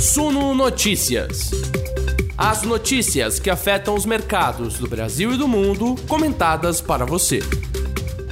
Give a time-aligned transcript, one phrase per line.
[0.00, 1.50] Suno Notícias.
[2.34, 7.40] As notícias que afetam os mercados do Brasil e do mundo, comentadas para você.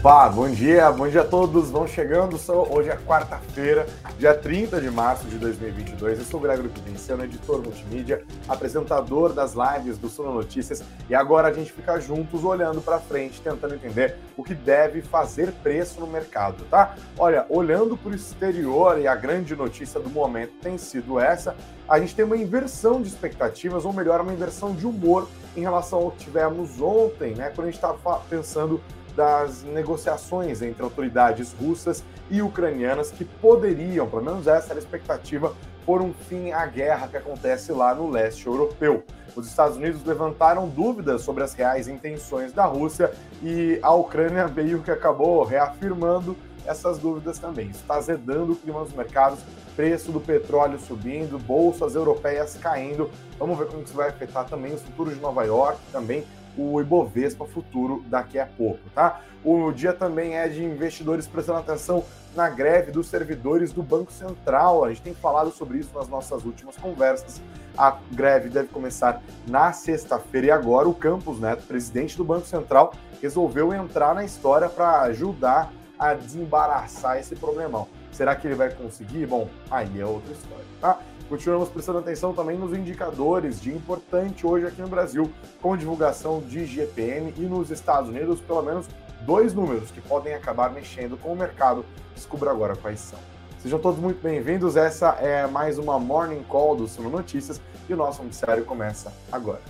[0.02, 1.68] Pá, bom dia, bom dia a todos.
[1.68, 2.40] Vão chegando.
[2.70, 3.86] Hoje é quarta-feira,
[4.18, 6.18] dia 30 de março de 2022.
[6.18, 10.82] Eu sou o Gregory Pidenciano, editor multimídia, apresentador das lives do Suno Notícias.
[11.08, 15.52] E agora a gente fica juntos olhando para frente, tentando entender o que deve fazer
[15.62, 16.96] preço no mercado, tá?
[17.16, 21.54] Olha, olhando para o exterior, e a grande notícia do momento tem sido essa:
[21.88, 26.00] a gente tem uma inversão de expectativas, ou melhor, uma inversão de humor em relação
[26.00, 27.52] ao que tivemos ontem, né?
[27.54, 28.80] Quando a gente estava pensando
[29.18, 35.56] das negociações entre autoridades russas e ucranianas que poderiam, pelo menos essa era a expectativa,
[35.84, 39.02] pôr um fim à guerra que acontece lá no leste europeu.
[39.34, 43.10] Os Estados Unidos levantaram dúvidas sobre as reais intenções da Rússia
[43.42, 47.70] e a Ucrânia meio que acabou reafirmando essas dúvidas também.
[47.70, 49.40] Está azedando o clima nos mercados,
[49.74, 53.10] preço do petróleo subindo, bolsas europeias caindo.
[53.36, 56.24] Vamos ver como isso vai afetar também os futuros de Nova York, também
[56.58, 59.20] o Ibovespa futuro daqui a pouco, tá?
[59.44, 64.84] O dia também é de investidores prestando atenção na greve dos servidores do Banco Central.
[64.84, 67.40] A gente tem falado sobre isso nas nossas últimas conversas.
[67.76, 72.92] A greve deve começar na sexta-feira e agora o Campos Neto, presidente do Banco Central,
[73.22, 77.86] resolveu entrar na história para ajudar a desembaraçar esse problemão.
[78.10, 79.26] Será que ele vai conseguir?
[79.26, 80.98] Bom, aí é outra história, tá?
[81.28, 86.64] Continuamos prestando atenção também nos indicadores de importante hoje aqui no Brasil, com divulgação de
[86.64, 88.86] GPM e nos Estados Unidos, pelo menos
[89.26, 91.84] dois números que podem acabar mexendo com o mercado.
[92.14, 93.18] Descubra agora quais são.
[93.58, 94.74] Sejam todos muito bem-vindos.
[94.74, 99.60] Essa é mais uma Morning Call do Suno Notícias e o nosso noticiário começa agora.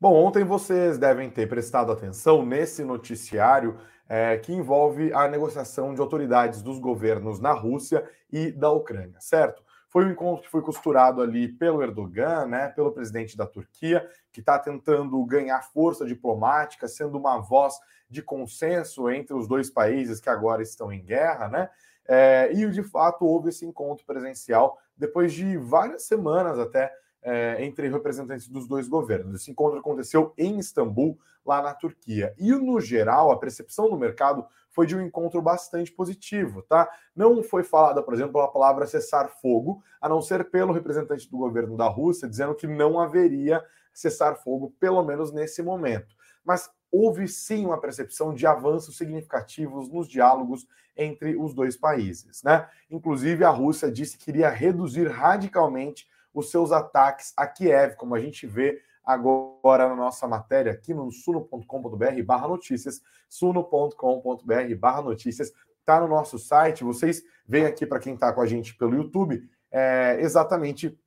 [0.00, 6.00] Bom, ontem vocês devem ter prestado atenção nesse noticiário é, que envolve a negociação de
[6.00, 9.60] autoridades dos governos na Rússia e da Ucrânia, certo?
[9.88, 14.38] Foi um encontro que foi costurado ali pelo Erdogan, né, pelo presidente da Turquia, que
[14.38, 17.74] está tentando ganhar força diplomática, sendo uma voz
[18.08, 21.68] de consenso entre os dois países que agora estão em guerra, né?
[22.06, 26.92] É, e de fato houve esse encontro presencial depois de várias semanas até
[27.28, 29.34] é, entre representantes dos dois governos.
[29.34, 32.34] Esse encontro aconteceu em Istambul, lá na Turquia.
[32.38, 36.88] E, no geral, a percepção do mercado foi de um encontro bastante positivo, tá?
[37.14, 41.36] Não foi falada, por exemplo, a palavra cessar fogo, a não ser pelo representante do
[41.36, 43.62] governo da Rússia, dizendo que não haveria
[43.92, 46.14] cessar fogo, pelo menos nesse momento.
[46.44, 50.66] Mas houve sim uma percepção de avanços significativos nos diálogos
[50.96, 52.68] entre os dois países, né?
[52.90, 58.20] Inclusive, a Rússia disse que iria reduzir radicalmente os seus ataques a Kiev, como a
[58.20, 66.00] gente vê agora na nossa matéria aqui no suno.com.br barra notícias, suno.com.br barra notícias, está
[66.00, 70.18] no nosso site, vocês veem aqui para quem está com a gente pelo YouTube, é,
[70.20, 70.98] exatamente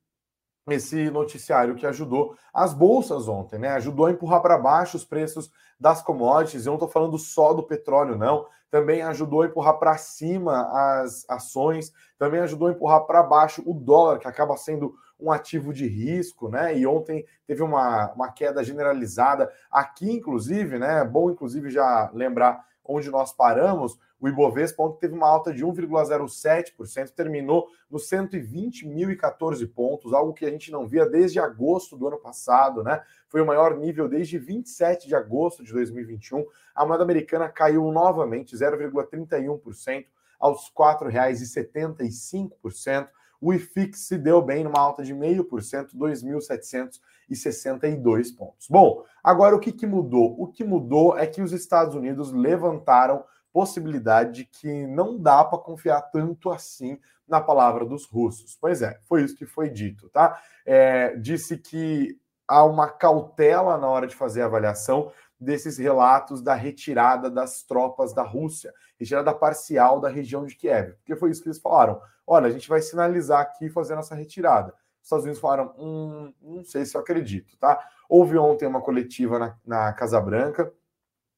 [0.68, 3.68] esse noticiário que ajudou as bolsas ontem, né?
[3.70, 6.66] Ajudou a empurrar para baixo os preços das commodities.
[6.66, 8.46] Eu não estou falando só do petróleo, não.
[8.70, 13.74] Também ajudou a empurrar para cima as ações, também ajudou a empurrar para baixo o
[13.74, 16.76] dólar, que acaba sendo um ativo de risco, né?
[16.76, 21.00] E ontem teve uma, uma queda generalizada aqui, inclusive, né?
[21.00, 23.98] É bom, inclusive, já lembrar onde nós paramos.
[24.20, 30.50] O Ibovespa ontem teve uma alta de 1,07%, terminou nos 120.014 pontos, algo que a
[30.50, 33.02] gente não via desde agosto do ano passado, né?
[33.28, 36.44] Foi o maior nível desde 27 de agosto de 2021.
[36.74, 40.06] A moeda americana caiu novamente 0,31%
[40.38, 43.08] aos R$ 4,75%.
[43.42, 48.68] O IFIX se deu bem numa alta de 0,5%, 2.762 pontos.
[48.70, 50.40] Bom, agora o que, que mudou?
[50.40, 55.58] O que mudou é que os Estados Unidos levantaram possibilidade de que não dá para
[55.58, 58.56] confiar tanto assim na palavra dos russos.
[58.60, 60.40] Pois é, foi isso que foi dito, tá?
[60.64, 62.16] É, disse que
[62.46, 68.14] há uma cautela na hora de fazer a avaliação desses relatos da retirada das tropas
[68.14, 72.00] da Rússia, retirada parcial da região de Kiev, porque foi isso que eles falaram.
[72.34, 74.72] Olha, a gente vai sinalizar aqui fazendo essa retirada.
[74.72, 77.78] Os Estados Unidos falaram, hum, não sei se eu acredito, tá?
[78.08, 80.72] Houve ontem uma coletiva na, na Casa Branca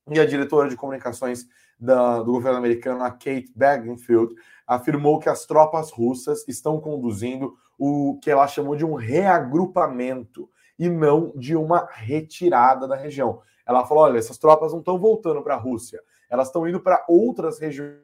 [0.09, 1.49] e a diretora de comunicações
[1.81, 8.17] da, do governo americano, a Kate Bedingfield, afirmou que as tropas russas estão conduzindo o
[8.23, 10.49] que ela chamou de um reagrupamento
[10.79, 13.43] e não de uma retirada da região.
[13.67, 16.01] Ela falou: olha, essas tropas não estão voltando para a Rússia,
[16.31, 18.04] elas estão indo para outras regiões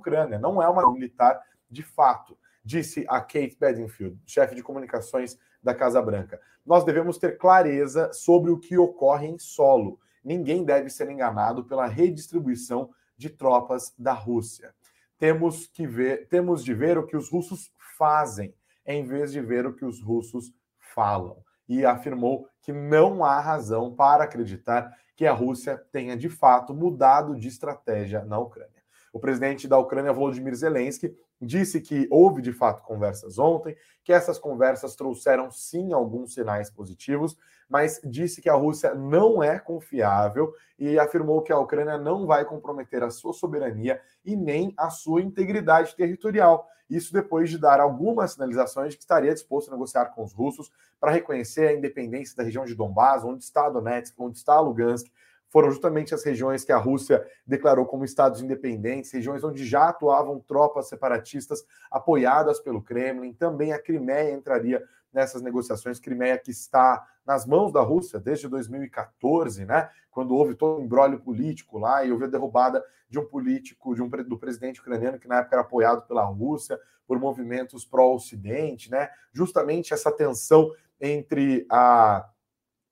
[0.00, 0.38] Ucrânia.
[0.38, 6.02] Não é uma militar de fato, disse a Kate Bedingfield, chefe de comunicações da Casa
[6.02, 6.40] Branca.
[6.66, 9.98] Nós devemos ter clareza sobre o que ocorre em solo.
[10.22, 14.74] ninguém deve ser enganado pela redistribuição de tropas da Rússia.
[15.18, 18.54] Temos que ver, temos de ver o que os russos fazem,
[18.84, 21.42] em vez de ver o que os russos falam.
[21.68, 27.36] E afirmou que não há razão para acreditar que a Rússia tenha de fato mudado
[27.36, 28.69] de estratégia na Ucrânia.
[29.12, 34.38] O presidente da Ucrânia, Volodymyr Zelensky, disse que houve de fato conversas ontem, que essas
[34.38, 37.36] conversas trouxeram sim alguns sinais positivos,
[37.68, 42.44] mas disse que a Rússia não é confiável e afirmou que a Ucrânia não vai
[42.44, 46.68] comprometer a sua soberania e nem a sua integridade territorial.
[46.90, 50.70] Isso depois de dar algumas sinalizações de que estaria disposto a negociar com os russos
[50.98, 55.08] para reconhecer a independência da região de Donbass, onde está Donetsk, onde está Lugansk,
[55.50, 60.38] foram justamente as regiões que a Rússia declarou como estados independentes, regiões onde já atuavam
[60.40, 63.34] tropas separatistas apoiadas pelo Kremlin.
[63.34, 64.82] Também a Crimeia entraria
[65.12, 65.98] nessas negociações.
[65.98, 69.90] Crimeia que está nas mãos da Rússia desde 2014, né?
[70.08, 74.02] Quando houve todo um embrólio político lá e houve a derrubada de um político, de
[74.02, 79.10] um do presidente ucraniano que na época era apoiado pela Rússia por movimentos pró-Ocidente, né?
[79.32, 80.70] Justamente essa tensão
[81.00, 82.29] entre a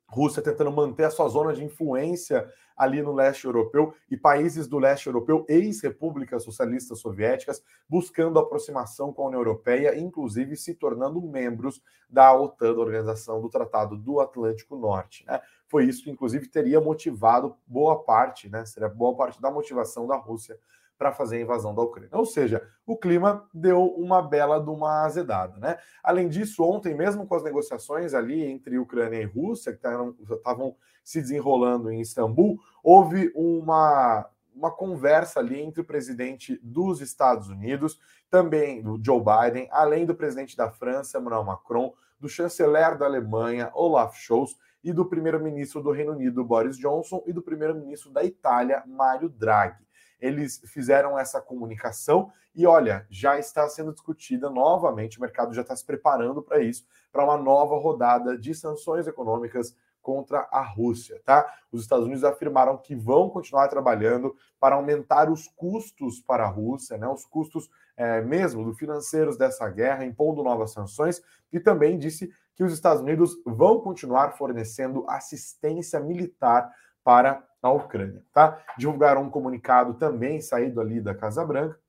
[0.08, 4.78] Rússia tentando manter a sua zona de influência ali no leste europeu e países do
[4.78, 11.82] leste europeu, ex-repúblicas socialistas soviéticas, buscando aproximação com a União Europeia, inclusive se tornando membros
[12.08, 15.26] da OTAN, da Organização do Tratado do Atlântico Norte.
[15.26, 15.40] Né?
[15.66, 18.64] Foi isso que, inclusive, teria motivado boa parte, né?
[18.64, 20.56] seria boa parte da motivação da Rússia
[20.98, 22.10] para fazer a invasão da Ucrânia.
[22.12, 25.78] Ou seja, o clima deu uma bela de uma azedada, né?
[26.02, 29.86] Além disso, ontem, mesmo com as negociações ali entre Ucrânia e Rússia, que
[30.34, 37.48] estavam se desenrolando em Istambul, houve uma, uma conversa ali entre o presidente dos Estados
[37.48, 37.98] Unidos,
[38.28, 43.70] também do Joe Biden, além do presidente da França, Emmanuel Macron, do chanceler da Alemanha,
[43.72, 48.82] Olaf Scholz, e do primeiro-ministro do Reino Unido, Boris Johnson, e do primeiro-ministro da Itália,
[48.86, 49.87] Mário Draghi
[50.20, 55.76] eles fizeram essa comunicação e olha, já está sendo discutida novamente, o mercado já está
[55.76, 61.46] se preparando para isso, para uma nova rodada de sanções econômicas contra a Rússia, tá?
[61.70, 66.96] Os Estados Unidos afirmaram que vão continuar trabalhando para aumentar os custos para a Rússia,
[66.96, 67.06] né?
[67.06, 71.20] Os custos é, mesmo do financeiros dessa guerra, impondo novas sanções,
[71.52, 76.72] e também disse que os Estados Unidos vão continuar fornecendo assistência militar
[77.08, 78.22] para a Ucrânia.
[78.34, 78.62] Tá?
[78.76, 81.80] Divulgaram um comunicado também saído ali da Casa Branca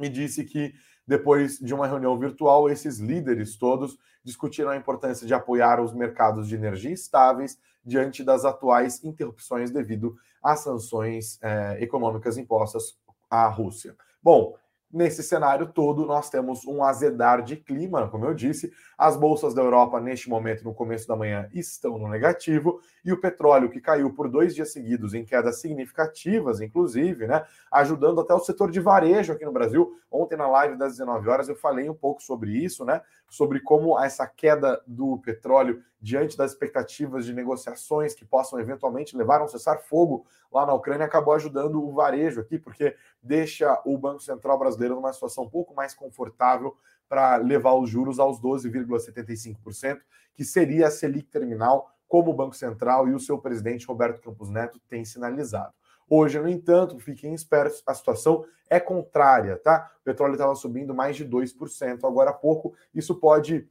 [0.00, 0.72] e disse que
[1.06, 6.48] depois de uma reunião virtual, esses líderes todos discutiram a importância de apoiar os mercados
[6.48, 12.98] de energia estáveis diante das atuais interrupções devido às sanções eh, econômicas impostas
[13.28, 13.94] à Rússia.
[14.22, 14.56] Bom,
[14.92, 18.72] Nesse cenário todo, nós temos um azedar de clima, como eu disse.
[18.96, 23.20] As bolsas da Europa, neste momento, no começo da manhã, estão no negativo, e o
[23.20, 28.38] petróleo, que caiu por dois dias seguidos em quedas significativas, inclusive, né, ajudando até o
[28.38, 29.92] setor de varejo aqui no Brasil.
[30.10, 33.02] Ontem, na live das 19 horas, eu falei um pouco sobre isso, né?
[33.28, 39.40] Sobre como essa queda do petróleo, diante das expectativas de negociações que possam eventualmente levar
[39.40, 44.20] a um cessar-fogo lá na Ucrânia, acabou ajudando o varejo aqui, porque deixa o Banco
[44.20, 46.76] Central brasileiro numa situação um pouco mais confortável
[47.08, 49.98] para levar os juros aos 12,75%,
[50.32, 54.48] que seria a Selic terminal, como o Banco Central e o seu presidente Roberto Campos
[54.48, 55.74] Neto têm sinalizado.
[56.08, 59.90] Hoje, no entanto, fiquem espertos, a situação é contrária, tá?
[60.00, 62.74] O petróleo estava subindo mais de 2% agora há pouco.
[62.94, 63.68] Isso pode,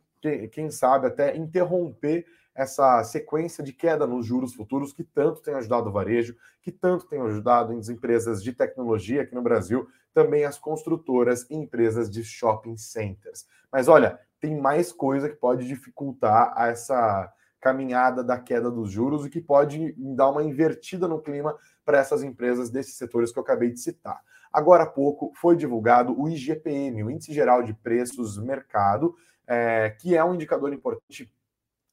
[0.52, 5.90] quem sabe, até interromper essa sequência de queda nos juros futuros que tanto tem ajudado
[5.90, 10.58] o varejo, que tanto tem ajudado as empresas de tecnologia aqui no Brasil, também as
[10.58, 13.46] construtoras e empresas de shopping centers.
[13.70, 17.30] Mas olha, tem mais coisa que pode dificultar essa
[17.60, 22.24] caminhada da queda dos juros e que pode dar uma invertida no clima para essas
[22.24, 24.22] empresas desses setores que eu acabei de citar.
[24.54, 29.16] Agora há pouco foi divulgado o IGPM, o Índice Geral de Preços Mercado,
[29.48, 31.32] é, que é um indicador importante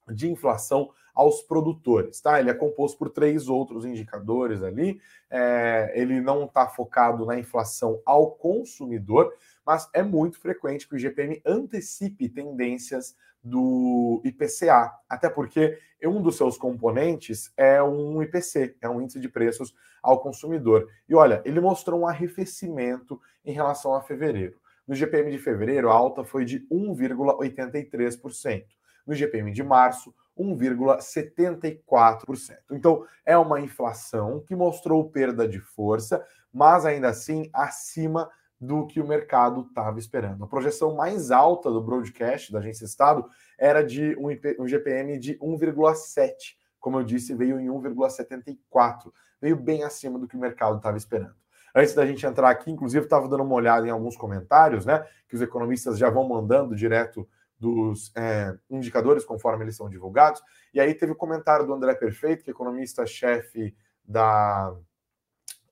[0.08, 2.40] de inflação aos produtores, tá?
[2.40, 5.00] Ele é composto por três outros indicadores ali.
[5.30, 9.32] É, ele não está focado na inflação ao consumidor,
[9.64, 16.36] mas é muito frequente que o IGPM antecipe tendências do IPCA, até porque um dos
[16.36, 20.88] seus componentes é um IPC, é um índice de preços ao consumidor.
[21.08, 24.56] E olha, ele mostrou um arrefecimento em relação a fevereiro.
[24.86, 28.64] No IGPM de fevereiro, a alta foi de 1,83%.
[29.06, 32.56] No IGPM de março, 1,74%.
[32.70, 38.28] Então, é uma inflação que mostrou perda de força, mas ainda assim acima
[38.60, 40.44] do que o mercado estava esperando.
[40.44, 45.18] A projeção mais alta do broadcast da Agência Estado era de um, IP, um GPM
[45.18, 46.32] de 1,7%.
[46.78, 51.41] como eu disse, veio em 1,74, veio bem acima do que o mercado estava esperando.
[51.74, 55.06] Antes da gente entrar aqui, inclusive, estava dando uma olhada em alguns comentários, né?
[55.28, 57.26] Que os economistas já vão mandando direto
[57.58, 60.42] dos é, indicadores conforme eles são divulgados.
[60.74, 63.74] E aí teve o comentário do André Perfeito, que é economista-chefe
[64.04, 64.74] da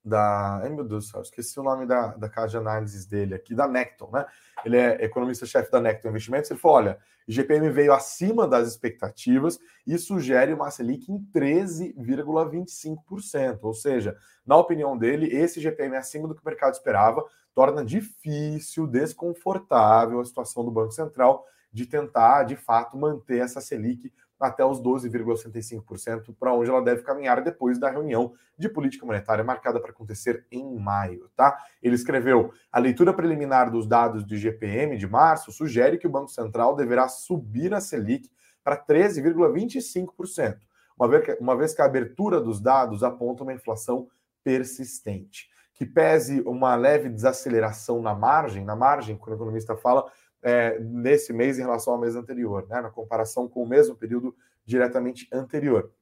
[0.04, 0.60] da.
[0.62, 3.54] Ai, meu Deus do céu, esqueci o nome da, da casa de análises dele aqui,
[3.54, 4.26] da Necton, né?
[4.64, 6.50] Ele é economista-chefe da Necton Investimentos.
[6.50, 13.58] Ele falou: olha, GPM veio acima das expectativas e sugere uma Selic em 13,25%.
[13.62, 14.16] Ou seja,
[14.46, 20.24] na opinião dele, esse GPM acima do que o mercado esperava torna difícil, desconfortável a
[20.24, 26.54] situação do Banco Central de tentar, de fato, manter essa Selic até os 12,65%, para
[26.54, 31.30] onde ela deve caminhar depois da reunião de política monetária marcada para acontecer em maio,
[31.36, 31.58] tá?
[31.82, 36.30] Ele escreveu: "A leitura preliminar dos dados do IGPM de março sugere que o Banco
[36.30, 38.30] Central deverá subir a Selic
[38.64, 40.58] para 13,25%,
[40.98, 44.08] uma vez que, uma vez que a abertura dos dados aponta uma inflação
[44.42, 50.04] persistente." Que pese uma leve desaceleração na margem, na margem, quando o economista fala,
[50.42, 54.34] é, nesse mês em relação ao mês anterior, né, na comparação com o mesmo período
[54.64, 55.92] diretamente anterior.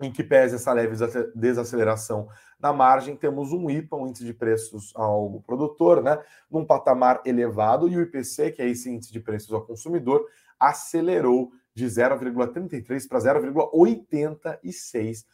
[0.00, 0.96] Em que pese essa leve
[1.34, 2.28] desaceleração
[2.58, 7.88] na margem, temos um IPA, um índice de preços ao produtor, né, num patamar elevado,
[7.88, 10.26] e o IPC, que é esse índice de preços ao consumidor,
[10.58, 15.24] acelerou de 0,33 para 0,86%.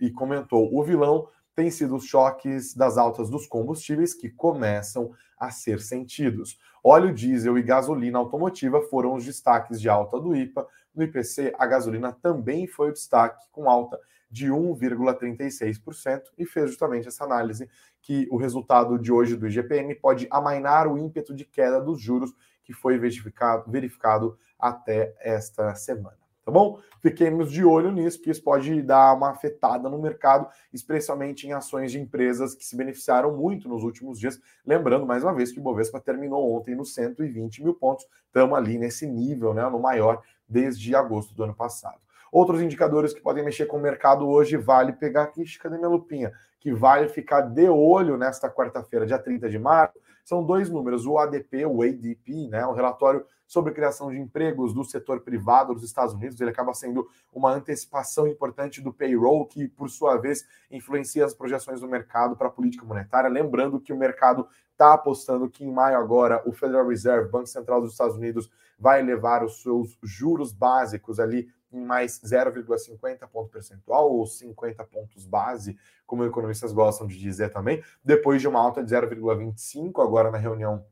[0.00, 5.50] E comentou: o vilão tem sido os choques das altas dos combustíveis que começam a
[5.50, 6.58] ser sentidos.
[6.84, 10.66] Óleo diesel e gasolina automotiva foram os destaques de alta do IPA.
[10.94, 13.98] No IPC, a gasolina também foi o destaque, com alta
[14.30, 17.68] de 1,36%, e fez justamente essa análise
[18.02, 22.32] que o resultado de hoje do IGPM pode amainar o ímpeto de queda dos juros
[22.62, 26.19] que foi verificado, verificado até esta semana
[26.50, 26.80] tá bom?
[27.00, 31.92] Fiquemos de olho nisso, porque isso pode dar uma afetada no mercado, especialmente em ações
[31.92, 34.38] de empresas que se beneficiaram muito nos últimos dias.
[34.66, 38.76] Lembrando, mais uma vez, que o Bovespa terminou ontem nos 120 mil pontos, estamos ali
[38.76, 41.98] nesse nível, né, no maior desde agosto do ano passado.
[42.32, 46.32] Outros indicadores que podem mexer com o mercado hoje, vale pegar aqui, cadê minha lupinha?
[46.60, 51.18] Que vale ficar de olho nesta quarta-feira, dia 30 de março, são dois números, o
[51.18, 56.14] ADP, o ADP, né, o relatório sobre criação de empregos do setor privado dos Estados
[56.14, 56.40] Unidos.
[56.40, 61.80] Ele acaba sendo uma antecipação importante do payroll, que, por sua vez, influencia as projeções
[61.80, 63.28] do mercado para a política monetária.
[63.28, 67.80] Lembrando que o mercado está apostando que em maio agora o Federal Reserve, Banco Central
[67.80, 68.48] dos Estados Unidos,
[68.78, 75.26] vai elevar os seus juros básicos ali em mais 0,50 ponto percentual ou 50 pontos
[75.26, 80.38] base, como economistas gostam de dizer também, depois de uma alta de 0,25 agora na
[80.38, 80.84] reunião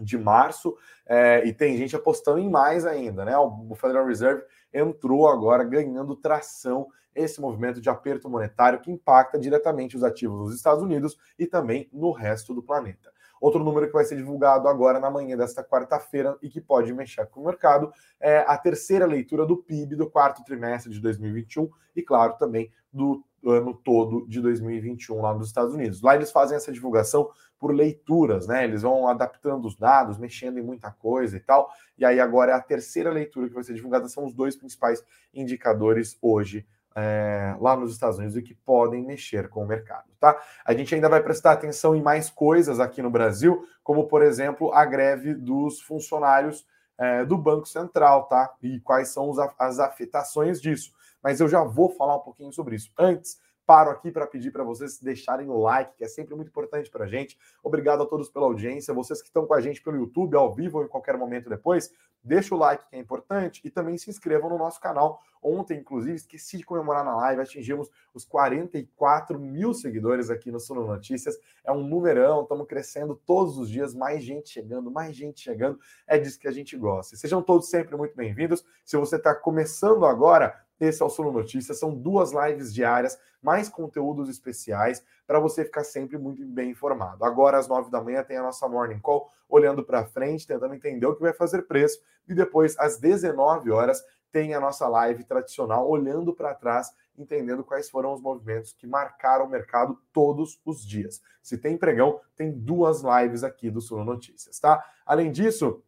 [0.00, 3.36] de março, é, e tem gente apostando em mais ainda, né?
[3.38, 4.42] O Federal Reserve
[4.72, 10.54] entrou agora ganhando tração esse movimento de aperto monetário que impacta diretamente os ativos nos
[10.54, 13.13] Estados Unidos e também no resto do planeta.
[13.40, 17.26] Outro número que vai ser divulgado agora na manhã desta quarta-feira e que pode mexer
[17.26, 22.02] com o mercado é a terceira leitura do PIB do quarto trimestre de 2021 e,
[22.02, 26.00] claro, também do ano todo de 2021 lá nos Estados Unidos.
[26.00, 28.64] Lá eles fazem essa divulgação por leituras, né?
[28.64, 31.70] Eles vão adaptando os dados, mexendo em muita coisa e tal.
[31.98, 35.02] E aí agora é a terceira leitura que vai ser divulgada, são os dois principais
[35.32, 40.40] indicadores hoje é, lá nos Estados Unidos e que podem mexer com o mercado, tá?
[40.64, 44.72] A gente ainda vai prestar atenção em mais coisas aqui no Brasil, como por exemplo
[44.72, 46.66] a greve dos funcionários
[46.98, 48.54] é, do Banco Central, tá?
[48.62, 50.92] E quais são os, as afetações disso
[51.24, 52.92] mas eu já vou falar um pouquinho sobre isso.
[52.98, 56.90] Antes, paro aqui para pedir para vocês deixarem o like, que é sempre muito importante
[56.90, 57.38] para a gente.
[57.62, 58.92] Obrigado a todos pela audiência.
[58.92, 61.90] Vocês que estão com a gente pelo YouTube, ao vivo ou em qualquer momento depois,
[62.24, 65.22] deixa o like que é importante e também se inscrevam no nosso canal.
[65.42, 70.86] Ontem, inclusive, esqueci de comemorar na live, atingimos os 44 mil seguidores aqui no Suno
[70.86, 71.38] Notícias.
[71.62, 75.78] É um numerão, estamos crescendo todos os dias, mais gente chegando, mais gente chegando.
[76.06, 77.14] É disso que a gente gosta.
[77.14, 78.64] Sejam todos sempre muito bem-vindos.
[78.84, 83.68] Se você está começando agora, esse é o Suno Notícias, são duas lives diárias, mais
[83.68, 87.24] conteúdos especiais para você ficar sempre muito bem informado.
[87.24, 91.06] Agora, às nove da manhã, tem a nossa Morning Call, olhando para frente, tentando entender
[91.06, 92.00] o que vai fazer preço.
[92.26, 94.02] E depois, às 19 horas,
[94.32, 99.44] tem a nossa live tradicional, olhando para trás, entendendo quais foram os movimentos que marcaram
[99.44, 101.22] o mercado todos os dias.
[101.40, 104.84] Se tem pregão, tem duas lives aqui do Suno Notícias, tá?
[105.06, 105.82] Além disso,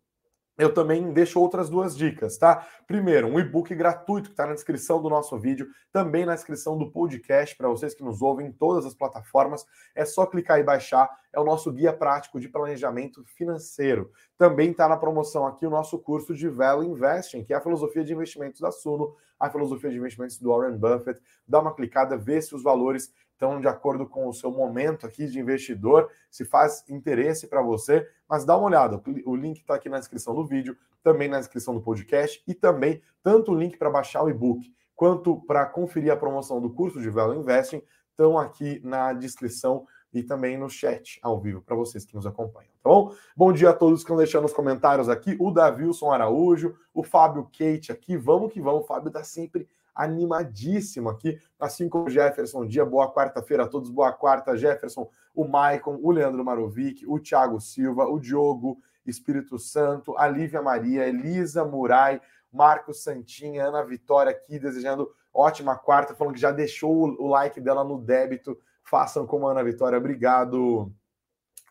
[0.58, 2.66] eu também deixo outras duas dicas, tá?
[2.86, 6.90] Primeiro, um e-book gratuito que está na descrição do nosso vídeo, também na descrição do
[6.90, 9.66] podcast, para vocês que nos ouvem em todas as plataformas.
[9.94, 11.10] É só clicar e baixar.
[11.32, 14.10] É o nosso guia prático de planejamento financeiro.
[14.38, 18.02] Também está na promoção aqui o nosso curso de Velo Investing, que é a filosofia
[18.02, 21.20] de investimentos da Suno, a filosofia de investimentos do Warren Buffett.
[21.46, 25.26] Dá uma clicada, vê se os valores estão de acordo com o seu momento aqui
[25.26, 29.00] de investidor, se faz interesse para você, mas dá uma olhada.
[29.26, 33.00] O link está aqui na descrição do vídeo, também na descrição do podcast e também
[33.22, 37.10] tanto o link para baixar o e-book quanto para conferir a promoção do curso de
[37.10, 42.14] Value Investing estão aqui na descrição e também no chat ao vivo para vocês que
[42.14, 43.14] nos acompanham, tá bom?
[43.36, 45.36] Bom dia a todos que estão deixando os comentários aqui.
[45.38, 48.16] O Davilson Araújo, o Fábio Kate aqui.
[48.16, 48.84] Vamos que vamos.
[48.84, 52.66] O Fábio está sempre animadíssimo aqui, assim como o Jefferson.
[52.66, 53.90] Dia, boa quarta-feira a todos.
[53.90, 60.16] Boa quarta, Jefferson, o Maicon, o Leandro Marovic, o Thiago Silva, o Diogo Espírito Santo,
[60.18, 62.20] a Lívia Maria, Elisa Murai,
[62.52, 67.82] Marcos Santinha, Ana Vitória aqui desejando ótima quarta, falando que já deixou o like dela
[67.82, 68.58] no débito.
[68.82, 69.98] Façam como a Ana Vitória.
[69.98, 70.92] Obrigado,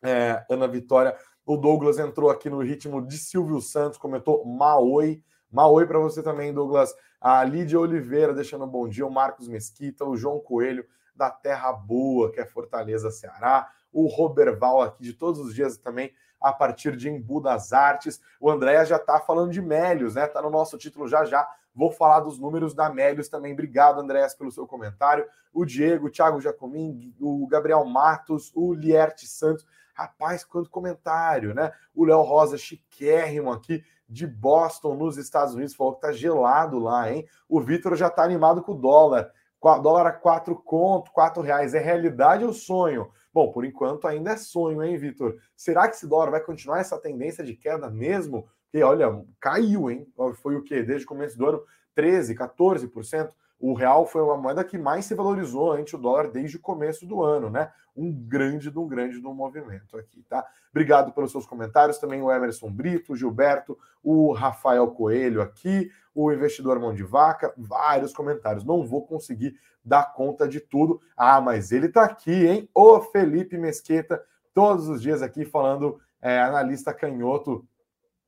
[0.03, 1.15] é, Ana Vitória.
[1.45, 5.23] O Douglas entrou aqui no ritmo de Silvio Santos, comentou Maoi.
[5.55, 6.93] Maoi para você também, Douglas.
[7.21, 9.07] A Lídia Oliveira deixando um bom dia.
[9.07, 10.85] O Marcos Mesquita, o João Coelho
[11.15, 13.71] da Terra Boa, que é Fortaleza, Ceará.
[13.89, 18.19] O Roberval aqui de todos os dias também a partir de Embu das Artes.
[18.37, 20.25] O André já está falando de Mélios, né?
[20.25, 21.49] Está no nosso título já já.
[21.73, 23.53] Vou falar dos números da Mélios também.
[23.53, 25.25] Obrigado, Andréas, pelo seu comentário.
[25.53, 29.65] O Diego, o Thiago Jacomim, o Gabriel Matos, o Lierte Santos.
[29.93, 31.71] Rapaz, quanto comentário, né?
[31.95, 37.11] O Léo Rosa, chiquérrimo aqui de Boston, nos Estados Unidos, falou que tá gelado lá,
[37.11, 37.27] hein?
[37.49, 39.31] O Vitor já tá animado com o dólar.
[39.61, 41.73] O dólar a 4 conto, 4 reais.
[41.73, 43.09] É realidade ou sonho?
[43.33, 45.35] Bom, por enquanto ainda é sonho, hein, Vitor?
[45.55, 48.47] Será que esse dólar vai continuar essa tendência de queda mesmo?
[48.63, 50.07] Porque, olha, caiu, hein?
[50.41, 50.83] Foi o quê?
[50.83, 51.63] Desde o começo do ano,
[51.97, 53.31] 13%, 14%.
[53.59, 57.05] O real foi uma moeda que mais se valorizou ante o dólar desde o começo
[57.05, 57.71] do ano, né?
[57.95, 60.45] Um grande, um grande um movimento aqui, tá?
[60.71, 61.97] Obrigado pelos seus comentários.
[61.97, 67.53] Também o Emerson Brito, o Gilberto, o Rafael Coelho aqui, o investidor Mão de Vaca,
[67.57, 68.65] vários comentários.
[68.65, 70.99] Não vou conseguir dar conta de tudo.
[71.15, 72.69] Ah, mas ele está aqui, hein?
[72.73, 74.21] O Felipe Mesqueta,
[74.53, 77.65] todos os dias aqui falando, é, analista canhoto,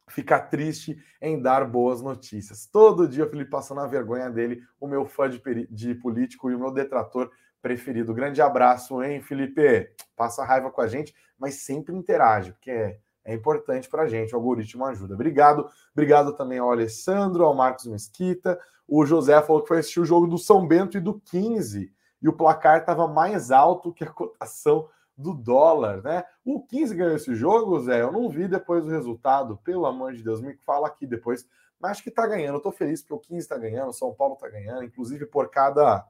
[0.09, 2.65] fica triste em dar boas notícias.
[2.65, 6.55] Todo dia o Felipe passando a vergonha dele, o meu fã de, de político e
[6.55, 7.29] o meu detrator
[7.61, 8.13] preferido.
[8.13, 9.89] Grande abraço, hein, Felipe?
[10.15, 14.33] Passa raiva com a gente, mas sempre interage, porque é, é importante para a gente.
[14.33, 15.13] O algoritmo ajuda.
[15.13, 15.69] Obrigado.
[15.93, 20.27] Obrigado também ao Alessandro, ao Marcos Mesquita, o José falou que foi assistir o jogo
[20.27, 21.91] do São Bento e do 15
[22.21, 24.87] e o placar estava mais alto que a cotação
[25.17, 26.23] do dólar, né?
[26.45, 28.01] O 15 ganhou esse jogo, Zé.
[28.01, 31.45] Eu não vi depois o resultado, pelo amor de Deus, me fala aqui depois.
[31.80, 32.56] Mas que tá ganhando.
[32.56, 35.49] Eu tô feliz porque o 15 está ganhando, o São Paulo está ganhando, inclusive por
[35.49, 36.06] cada.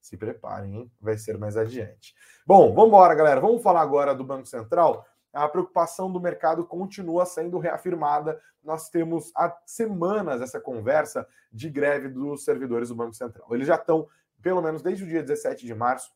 [0.00, 0.92] Se preparem, hein?
[1.00, 2.14] Vai ser mais adiante.
[2.46, 3.40] Bom, vamos embora, galera.
[3.40, 8.40] Vamos falar agora do Banco Central a preocupação do mercado continua sendo reafirmada.
[8.62, 13.46] Nós temos há semanas essa conversa de greve dos servidores do Banco Central.
[13.50, 14.08] Eles já estão,
[14.42, 16.12] pelo menos desde o dia 17 de março,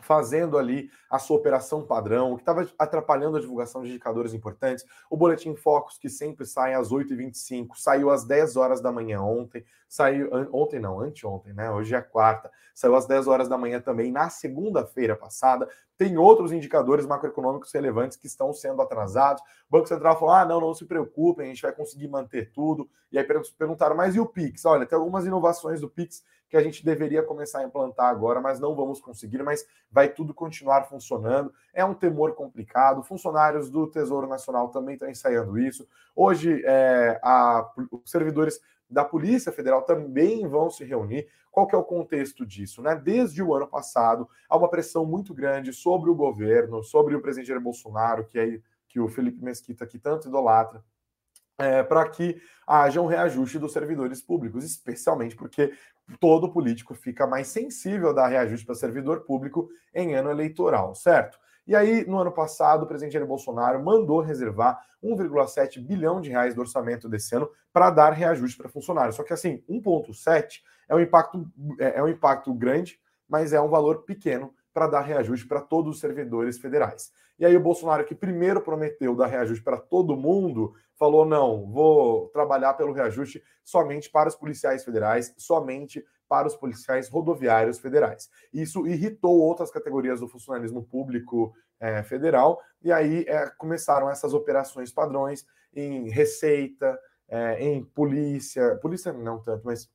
[0.00, 4.84] fazendo ali a sua operação padrão, que estava atrapalhando a divulgação de indicadores importantes.
[5.08, 9.64] O Boletim Focus, que sempre sai às 8h25, saiu às 10 horas da manhã ontem,
[9.88, 11.70] saiu ontem não, anteontem, né?
[11.70, 15.68] Hoje é quarta, saiu às 10 horas da manhã também na segunda-feira passada.
[15.96, 19.42] Tem outros indicadores macroeconômicos relevantes que estão sendo atrasados.
[19.68, 22.88] O Banco Central falou: ah, não, não se preocupem, a gente vai conseguir manter tudo.
[23.12, 23.24] E aí
[23.56, 24.64] perguntaram, mas e o Pix?
[24.64, 28.60] Olha, tem algumas inovações do Pix que a gente deveria começar a implantar agora, mas
[28.60, 31.52] não vamos conseguir, mas vai tudo continuar funcionando.
[31.72, 33.02] É um temor complicado.
[33.02, 35.84] Funcionários do Tesouro Nacional também estão ensaiando isso.
[36.14, 41.26] Hoje, é, a, os servidores da Polícia Federal também vão se reunir.
[41.50, 42.80] Qual que é o contexto disso?
[42.80, 42.94] Né?
[42.94, 47.48] Desde o ano passado, há uma pressão muito grande sobre o governo, sobre o presidente
[47.48, 50.84] Jair Bolsonaro, que, é, que o Felipe Mesquita que tanto idolatra,
[51.58, 55.72] é, para que haja um reajuste dos servidores públicos, especialmente porque
[56.20, 61.38] todo político fica mais sensível a dar reajuste para servidor público em ano eleitoral, certo?
[61.66, 66.54] E aí, no ano passado, o presidente Jair Bolsonaro mandou reservar 1,7 bilhão de reais
[66.54, 69.16] do orçamento desse ano para dar reajuste para funcionários.
[69.16, 71.46] Só que assim, 1,7 é um impacto
[71.78, 75.94] é, é um impacto grande, mas é um valor pequeno para dar reajuste para todos
[75.94, 77.12] os servidores federais.
[77.38, 82.28] E aí o Bolsonaro, que primeiro prometeu dar reajuste para todo mundo, falou: não, vou
[82.28, 88.28] trabalhar pelo reajuste somente para os policiais federais, somente para os policiais rodoviários federais.
[88.52, 94.92] Isso irritou outras categorias do funcionalismo público é, federal, e aí é, começaram essas operações
[94.92, 99.88] padrões em Receita, é, em polícia, polícia não tanto, mas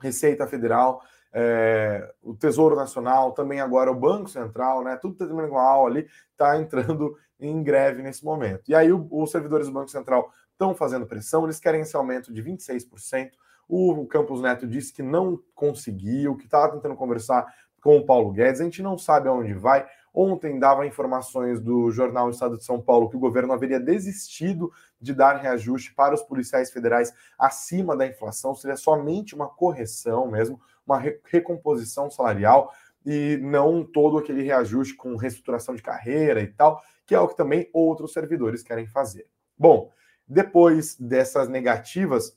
[0.00, 1.02] Receita Federal,
[1.38, 4.96] é, o Tesouro Nacional, também agora o Banco Central, né?
[4.96, 8.62] Tudo terminando com a ali, está entrando em greve nesse momento.
[8.66, 12.32] E aí o, os servidores do Banco Central estão fazendo pressão, eles querem esse aumento
[12.32, 13.32] de 26%.
[13.68, 17.46] O Campos Neto disse que não conseguiu, que estava tentando conversar
[17.82, 19.86] com o Paulo Guedes, a gente não sabe aonde vai.
[20.14, 25.12] Ontem dava informações do jornal Estado de São Paulo que o governo haveria desistido de
[25.12, 31.02] dar reajuste para os policiais federais acima da inflação, seria somente uma correção mesmo, uma
[31.24, 32.72] recomposição salarial
[33.04, 37.36] e não todo aquele reajuste com reestruturação de carreira e tal, que é o que
[37.36, 39.26] também outros servidores querem fazer.
[39.56, 39.90] Bom,
[40.26, 42.36] depois dessas negativas,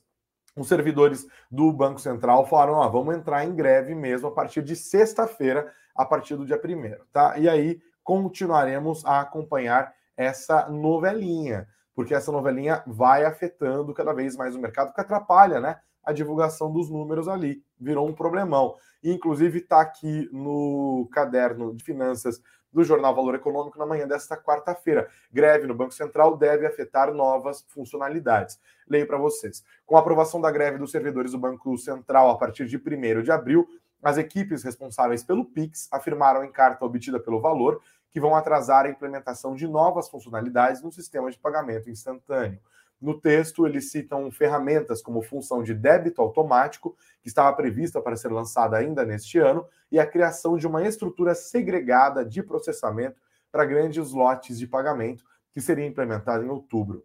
[0.56, 4.76] os servidores do Banco Central falaram: ah, vamos entrar em greve mesmo a partir de
[4.76, 7.36] sexta-feira, a partir do dia 1 tá?
[7.38, 14.54] E aí continuaremos a acompanhar essa novelinha, porque essa novelinha vai afetando cada vez mais
[14.54, 15.78] o mercado, que atrapalha, né?
[16.04, 18.76] A divulgação dos números ali virou um problemão.
[19.02, 25.08] Inclusive, está aqui no caderno de finanças do Jornal Valor Econômico na manhã desta quarta-feira.
[25.32, 28.60] Greve no Banco Central deve afetar novas funcionalidades.
[28.88, 29.64] Leio para vocês.
[29.84, 33.32] Com a aprovação da greve dos servidores do Banco Central a partir de 1 de
[33.32, 33.68] abril,
[34.02, 38.90] as equipes responsáveis pelo PIX afirmaram em carta obtida pelo Valor que vão atrasar a
[38.90, 42.58] implementação de novas funcionalidades no sistema de pagamento instantâneo.
[43.00, 48.30] No texto, eles citam ferramentas como função de débito automático, que estava prevista para ser
[48.30, 53.18] lançada ainda neste ano, e a criação de uma estrutura segregada de processamento
[53.50, 57.04] para grandes lotes de pagamento, que seria implementada em outubro.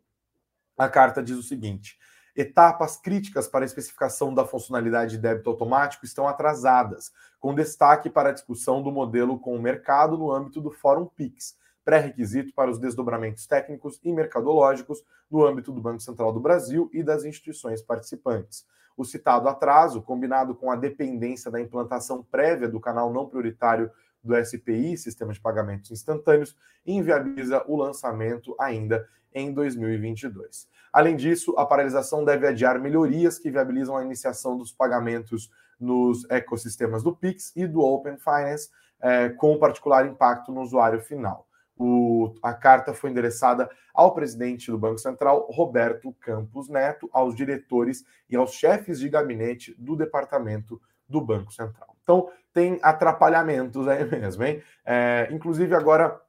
[0.77, 1.97] A carta diz o seguinte:
[2.36, 8.29] etapas críticas para a especificação da funcionalidade de débito automático estão atrasadas, com destaque para
[8.29, 11.55] a discussão do modelo com o mercado no âmbito do Fórum PIX
[11.86, 17.04] pré-requisito para os desdobramentos técnicos e mercadológicos no âmbito do Banco Central do Brasil e
[17.04, 18.65] das instituições participantes.
[18.98, 23.91] O citado atraso, combinado com a dependência da implantação prévia do canal não prioritário
[24.24, 30.67] do SPI, Sistema de Pagamentos Instantâneos, inviabiliza o lançamento ainda em 2022.
[30.91, 37.04] Além disso, a paralisação deve adiar melhorias que viabilizam a iniciação dos pagamentos nos ecossistemas
[37.04, 38.69] do Pix e do Open Finance,
[39.02, 41.45] eh, com particular impacto no usuário final.
[41.77, 48.05] O, a carta foi endereçada ao presidente do Banco Central, Roberto Campos Neto, aos diretores
[48.29, 51.95] e aos chefes de gabinete do departamento do Banco Central.
[52.01, 54.63] Então, tem atrapalhamentos aí mesmo, hein?
[54.85, 56.21] É, inclusive, agora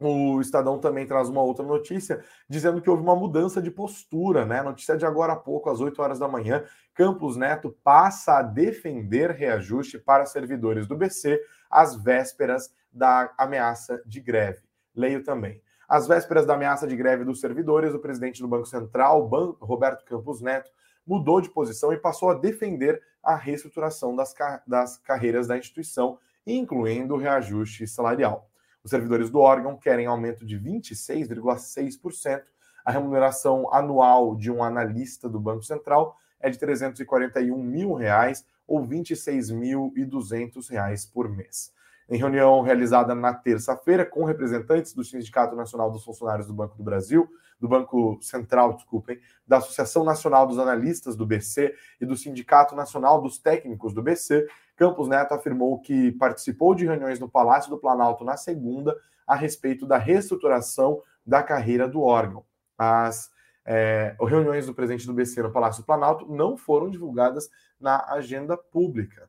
[0.00, 4.62] o Estadão também traz uma outra notícia dizendo que houve uma mudança de postura, né?
[4.62, 6.64] Notícia de agora há pouco, às 8 horas da manhã.
[6.94, 11.40] Campos Neto passa a defender reajuste para servidores do BC
[11.70, 14.71] às vésperas da ameaça de greve.
[14.94, 15.60] Leio também.
[15.88, 19.28] Às vésperas da ameaça de greve dos servidores, o presidente do Banco Central,
[19.60, 20.70] Roberto Campos Neto,
[21.06, 24.34] mudou de posição e passou a defender a reestruturação das,
[24.66, 28.48] das carreiras da instituição, incluindo o reajuste salarial.
[28.82, 32.42] Os servidores do órgão querem aumento de 26,6%.
[32.84, 38.84] A remuneração anual de um analista do Banco Central é de 341 mil reais ou
[38.84, 41.72] 26.200 reais por mês.
[42.08, 46.82] Em reunião realizada na terça-feira com representantes do Sindicato Nacional dos Funcionários do Banco do
[46.82, 47.28] Brasil,
[47.60, 53.22] do Banco Central, desculpem, da Associação Nacional dos Analistas do BC e do Sindicato Nacional
[53.22, 58.24] dos Técnicos do BC, Campos Neto afirmou que participou de reuniões no Palácio do Planalto
[58.24, 62.44] na segunda a respeito da reestruturação da carreira do órgão.
[62.76, 63.30] As
[63.64, 68.56] é, reuniões do presidente do BC no Palácio do Planalto não foram divulgadas na agenda
[68.56, 69.28] pública.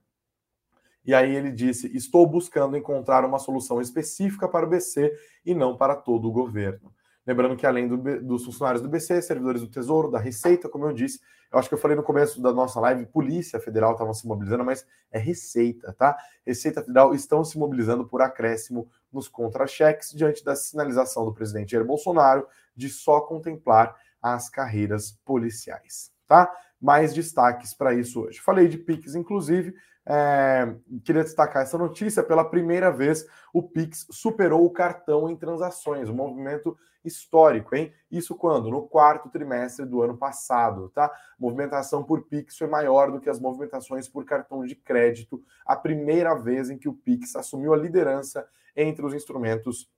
[1.05, 5.11] E aí ele disse: Estou buscando encontrar uma solução específica para o BC
[5.45, 6.93] e não para todo o governo.
[7.25, 10.93] Lembrando que, além do, dos funcionários do BC, servidores do Tesouro, da Receita, como eu
[10.93, 14.27] disse, eu acho que eu falei no começo da nossa live, Polícia Federal estavam se
[14.27, 16.17] mobilizando, mas é Receita, tá?
[16.45, 21.85] Receita Federal estão se mobilizando por acréscimo nos contra-cheques diante da sinalização do presidente Jair
[21.85, 26.51] Bolsonaro de só contemplar as carreiras policiais, tá?
[26.81, 28.39] Mais destaques para isso hoje.
[28.39, 29.73] Falei de PIX, inclusive,
[30.05, 32.23] é, queria destacar essa notícia.
[32.23, 37.93] Pela primeira vez, o Pix superou o cartão em transações, um movimento histórico, hein?
[38.09, 38.69] Isso quando?
[38.69, 41.11] No quarto trimestre do ano passado, tá?
[41.37, 46.33] Movimentação por Pix foi maior do que as movimentações por cartão de crédito, a primeira
[46.35, 49.89] vez em que o Pix assumiu a liderança entre os instrumentos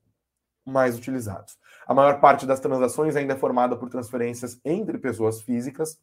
[0.66, 1.58] mais utilizados.
[1.86, 6.00] A maior parte das transações ainda é formada por transferências entre pessoas físicas,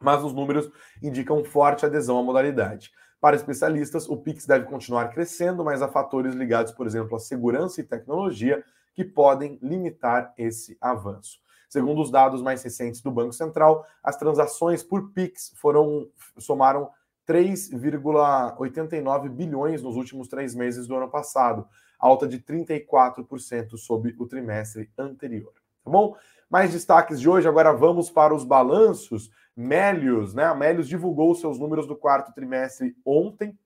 [0.00, 0.70] mas os números
[1.02, 2.92] indicam forte adesão à modalidade.
[3.20, 7.80] Para especialistas, o Pix deve continuar crescendo, mas há fatores ligados, por exemplo, à segurança
[7.80, 11.38] e tecnologia que podem limitar esse avanço.
[11.68, 16.90] Segundo os dados mais recentes do Banco Central, as transações por Pix foram somaram
[17.28, 24.90] 3,89 bilhões nos últimos três meses do ano passado, alta de 34% sobre o trimestre
[24.98, 25.52] anterior.
[25.84, 26.16] Tá bom?
[26.50, 30.44] Mais destaques de hoje, agora vamos para os balanços Melios, né?
[30.44, 33.58] A Melios divulgou seus números do quarto trimestre ontem,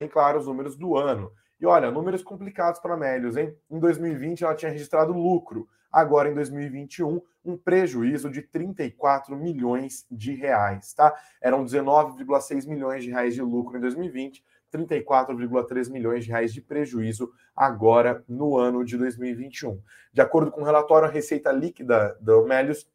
[0.00, 1.30] e claro, os números do ano.
[1.60, 3.54] E olha, números complicados para a Melios, hein?
[3.70, 10.34] Em 2020 ela tinha registrado lucro, agora em 2021 um prejuízo de 34 milhões de
[10.34, 11.14] reais, tá?
[11.40, 17.32] Eram 19,6 milhões de reais de lucro em 2020, 34,3 milhões de reais de prejuízo
[17.56, 19.80] agora no ano de 2021.
[20.12, 22.86] De acordo com o relatório, a receita líquida do Melios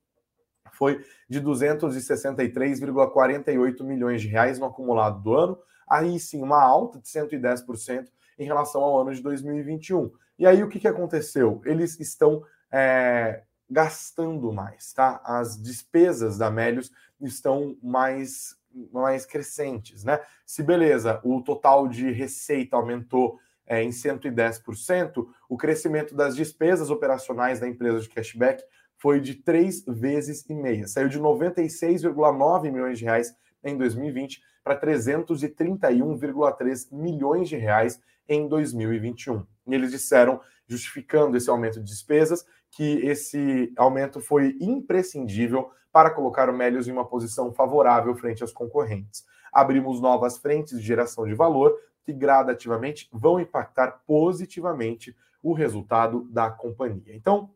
[0.75, 5.57] foi de 263,48 milhões de reais no acumulado do ano,
[5.88, 10.11] aí sim uma alta de 110% em relação ao ano de 2021.
[10.38, 11.61] E aí o que, que aconteceu?
[11.65, 15.21] Eles estão é, gastando mais, tá?
[15.23, 18.57] As despesas da Melios estão mais,
[18.91, 20.19] mais crescentes, né?
[20.45, 27.59] Se beleza, o total de receita aumentou é, em 110%, o crescimento das despesas operacionais
[27.59, 28.63] da empresa de cashback
[28.97, 30.88] foi de três vezes e meia.
[30.88, 39.45] Saiu de 96,9 milhões de reais em 2020 para 331,3 milhões de reais em 2021.
[39.67, 46.49] E eles disseram, justificando esse aumento de despesas, que esse aumento foi imprescindível para colocar
[46.49, 49.23] o Melios em uma posição favorável frente aos concorrentes.
[49.53, 56.49] Abrimos novas frentes de geração de valor que gradativamente vão impactar positivamente o resultado da
[56.49, 57.15] companhia.
[57.15, 57.49] Então,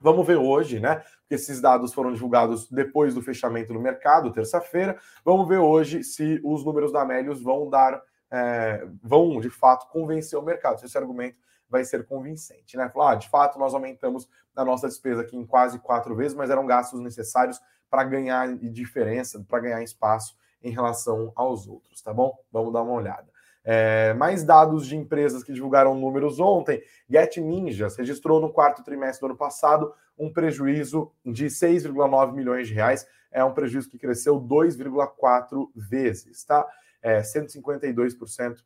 [0.00, 0.96] Vamos ver hoje, né?
[1.20, 4.98] Porque esses dados foram divulgados depois do fechamento do mercado, terça-feira.
[5.24, 10.38] Vamos ver hoje se os números da Melios vão dar, é, vão de fato convencer
[10.38, 10.78] o mercado.
[10.78, 11.36] Se esse argumento
[11.68, 12.88] vai ser convincente, né?
[12.88, 16.50] Falar, ah, de fato, nós aumentamos a nossa despesa aqui em quase quatro vezes, mas
[16.50, 22.36] eram gastos necessários para ganhar diferença, para ganhar espaço em relação aos outros, tá bom?
[22.50, 23.26] Vamos dar uma olhada.
[23.64, 26.82] É, mais dados de empresas que divulgaram números ontem.
[27.08, 32.74] Get Ninjas registrou no quarto trimestre do ano passado um prejuízo de 6,9 milhões de
[32.74, 33.06] reais.
[33.30, 36.66] É um prejuízo que cresceu 2,4 vezes, tá?
[37.02, 38.56] É, 152%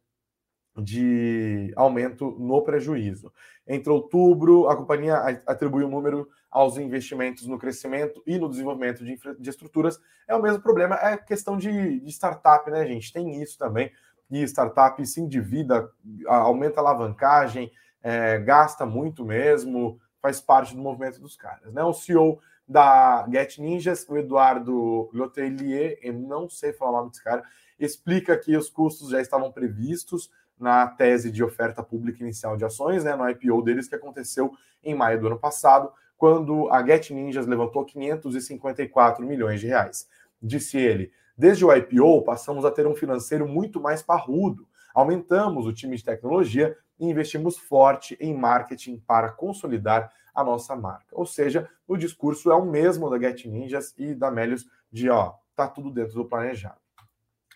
[0.76, 3.32] de aumento no prejuízo.
[3.66, 9.18] Entre outubro, a companhia atribuiu um número aos investimentos no crescimento e no desenvolvimento de,
[9.38, 9.98] de estruturas.
[10.26, 13.12] É o mesmo problema, é questão de, de startup, né, gente?
[13.12, 13.90] Tem isso também.
[14.32, 15.90] E startup se endivida,
[16.26, 17.70] aumenta a alavancagem,
[18.02, 21.70] é, gasta muito mesmo, faz parte do movimento dos caras.
[21.72, 21.84] Né?
[21.84, 27.22] O CEO da Get Ninjas, o Eduardo Lotelier, eu não sei falar o nome desse
[27.22, 27.42] cara,
[27.78, 33.04] explica que os custos já estavam previstos na tese de oferta pública inicial de ações,
[33.04, 37.46] né, no IPO deles, que aconteceu em maio do ano passado, quando a Get Ninjas
[37.46, 40.08] levantou 554 milhões de reais.
[40.40, 44.64] Disse ele: desde o IPO, passamos a ter um financeiro muito mais parrudo.
[44.94, 51.08] Aumentamos o time de tecnologia e investimos forte em marketing para consolidar a nossa marca.
[51.10, 55.34] Ou seja, o discurso é o mesmo da Get Ninjas e da Melios de ó,
[55.56, 56.78] tá tudo dentro do planejado.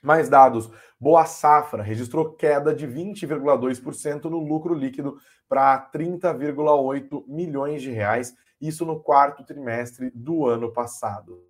[0.02, 0.68] Mais dados.
[0.98, 5.16] Boa Safra registrou queda de 20,2% no lucro líquido
[5.48, 11.40] para 30,8 milhões de reais, isso no quarto trimestre do ano passado.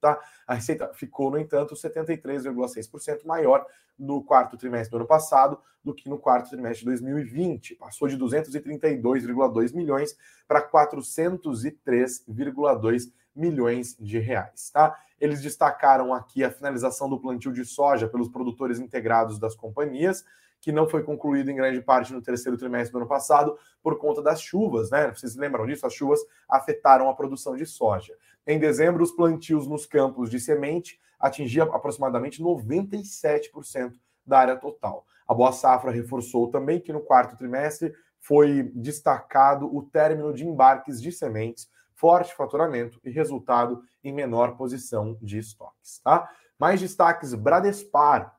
[0.00, 0.20] Tá?
[0.46, 3.66] A receita ficou, no entanto, 73,6% maior
[3.98, 7.76] no quarto trimestre do ano passado do que no quarto trimestre de 2020.
[7.76, 14.70] Passou de 232,2 milhões para 403,2 milhões de reais.
[14.70, 14.98] Tá?
[15.20, 20.24] Eles destacaram aqui a finalização do plantio de soja pelos produtores integrados das companhias,
[20.60, 24.22] que não foi concluído em grande parte no terceiro trimestre do ano passado por conta
[24.22, 25.12] das chuvas, né?
[25.14, 25.86] Vocês lembram disso?
[25.86, 28.14] As chuvas afetaram a produção de soja.
[28.46, 33.92] Em dezembro, os plantios nos campos de semente atingiam aproximadamente 97%
[34.26, 35.04] da área total.
[35.26, 41.00] A Boa Safra reforçou também que no quarto trimestre foi destacado o término de embarques
[41.00, 46.00] de sementes forte faturamento e resultado em menor posição de estoques.
[46.04, 46.30] Tá?
[46.58, 48.35] Mais destaques: Bradespar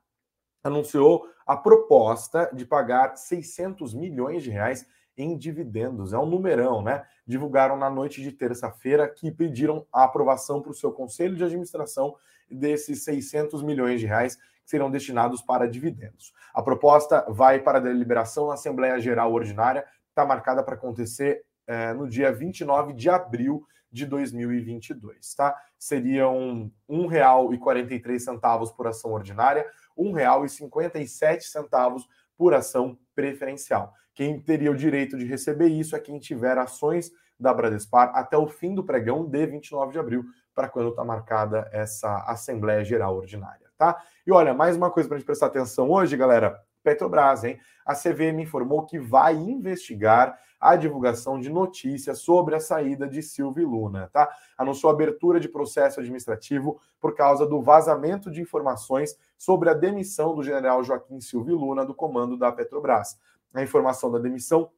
[0.67, 4.86] anunciou a proposta de pagar 600 milhões de reais
[5.17, 6.13] em dividendos.
[6.13, 7.03] É um numerão, né?
[7.25, 12.15] Divulgaram na noite de terça-feira que pediram a aprovação para o seu conselho de administração
[12.49, 16.34] desses 600 milhões de reais que serão destinados para dividendos.
[16.53, 21.93] A proposta vai para a deliberação na Assembleia Geral Ordinária, está marcada para acontecer é,
[21.93, 25.56] no dia 29 de abril de 2022, tá?
[25.78, 29.65] Seriam R$ 1,43 por ação ordinária,
[29.97, 32.06] R$ 1,57
[32.38, 33.93] por ação preferencial.
[34.13, 38.47] Quem teria o direito de receber isso é quem tiver ações da Bradespar até o
[38.47, 43.67] fim do pregão de 29 de abril, para quando está marcada essa Assembleia Geral Ordinária,
[43.78, 44.02] tá?
[44.26, 46.60] E olha, mais uma coisa para a gente prestar atenção hoje, galera.
[46.84, 47.60] Petrobras, hein?
[47.86, 53.70] A CVM informou que vai investigar a divulgação de notícias sobre a saída de Silvio
[53.70, 54.30] Luna, tá?
[54.58, 60.43] Anunciou abertura de processo administrativo por causa do vazamento de informações sobre a demissão do
[60.43, 63.20] general Joaquim Silvio Luna do comando da Petrobras.
[63.54, 64.72] A informação da demissão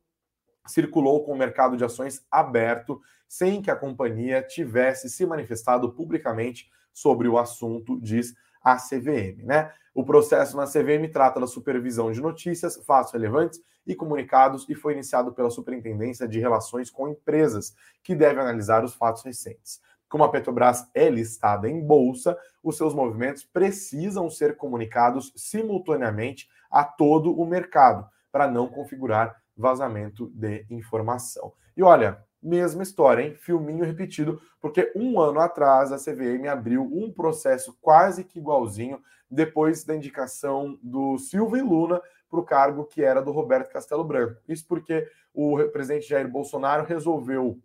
[0.65, 6.69] circulou com o mercado de ações aberto, sem que a companhia tivesse se manifestado publicamente
[6.93, 8.35] sobre o assunto, diz
[8.73, 9.71] a CVM, né?
[9.93, 14.93] O processo na CVM trata da supervisão de notícias, fatos relevantes e comunicados e foi
[14.93, 19.81] iniciado pela Superintendência de Relações com Empresas, que deve analisar os fatos recentes.
[20.07, 26.83] Como a Petrobras é listada em bolsa, os seus movimentos precisam ser comunicados simultaneamente a
[26.83, 31.51] todo o mercado, para não configurar vazamento de informação.
[31.75, 33.35] E olha, mesma história, hein?
[33.35, 39.83] Filminho repetido, porque um ano atrás a CVM abriu um processo quase que igualzinho depois
[39.83, 44.39] da indicação do Silvio Luna para o cargo que era do Roberto Castelo Branco.
[44.47, 47.59] Isso porque o presidente Jair Bolsonaro resolveu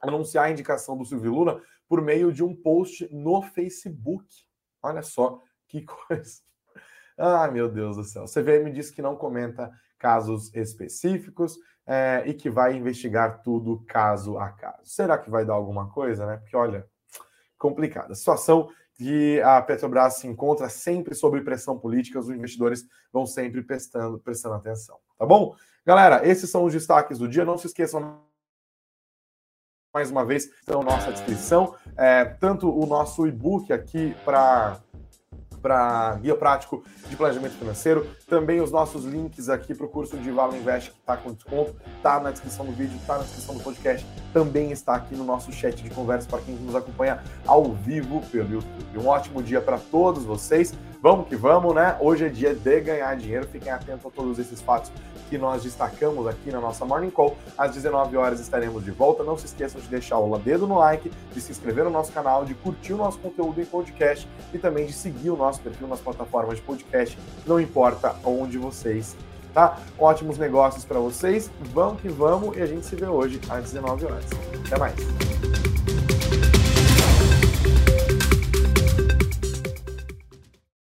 [0.00, 4.26] anunciar a indicação do Silvio Luna por meio de um post no Facebook.
[4.82, 6.40] Olha só que coisa.
[7.16, 8.24] Ah, meu Deus do céu.
[8.24, 11.58] A CVM disse que não comenta casos específicos
[11.92, 14.84] é, e que vai investigar tudo caso a caso.
[14.84, 16.36] Será que vai dar alguma coisa, né?
[16.36, 16.86] Porque, olha,
[17.58, 18.14] complicada.
[18.14, 24.20] Situação que a Petrobras se encontra sempre sob pressão política, os investidores vão sempre prestando,
[24.20, 25.56] prestando atenção, tá bom?
[25.84, 27.44] Galera, esses são os destaques do dia.
[27.44, 28.20] Não se esqueçam
[29.92, 34.80] mais uma vez, estão na nossa descrição, é, tanto o nosso e-book aqui para
[35.60, 38.06] para guia prático de planejamento financeiro.
[38.26, 41.74] Também os nossos links aqui para o curso de Valo Invest que está com desconto,
[41.96, 45.52] está na descrição do vídeo, está na descrição do podcast, também está aqui no nosso
[45.52, 48.98] chat de conversa para quem nos acompanha ao vivo pelo YouTube.
[48.98, 50.72] Um ótimo dia para todos vocês.
[51.02, 51.96] Vamos que vamos, né?
[52.00, 53.46] Hoje é dia de ganhar dinheiro.
[53.46, 54.92] Fiquem atentos a todos esses fatos
[55.30, 57.38] que nós destacamos aqui na nossa Morning Call.
[57.56, 59.22] Às 19 horas estaremos de volta.
[59.22, 62.44] Não se esqueçam de deixar o dedo no like, de se inscrever no nosso canal,
[62.44, 66.00] de curtir o nosso conteúdo em podcast e também de seguir o nosso perfil nas
[66.00, 67.16] plataformas de podcast,
[67.46, 69.16] não importa onde vocês
[69.54, 69.78] tá?
[69.98, 71.50] Ótimos negócios para vocês.
[71.72, 74.26] Vamos que vamos e a gente se vê hoje às 19 horas.
[74.66, 75.89] Até mais.